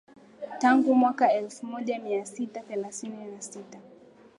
tangu 0.59 0.95
mwaka 0.95 1.31
elfumoja 1.33 1.99
miatisa 1.99 2.59
themanini 2.61 3.25
na 3.31 3.41
sita 3.41 3.79